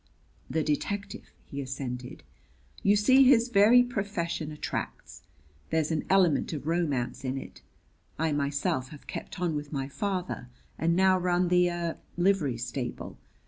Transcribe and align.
"The 0.49 0.63
detective," 0.63 1.29
he 1.45 1.61
assented. 1.61 2.23
"You 2.81 2.95
see 2.95 3.21
his 3.23 3.49
very 3.49 3.83
profession 3.83 4.51
attracts. 4.51 5.21
There's 5.69 5.91
an 5.91 6.05
element 6.09 6.53
of 6.53 6.65
romance 6.65 7.23
in 7.23 7.37
it. 7.37 7.61
I 8.17 8.31
myself 8.31 8.89
have 8.89 9.05
kept 9.05 9.39
on 9.39 9.53
with 9.55 9.71
my 9.71 9.87
father 9.87 10.49
and 10.75 10.95
now 10.95 11.19
run 11.19 11.49
the 11.49 11.69
er 11.69 11.97
livery 12.17 12.57
stable. 12.57 13.19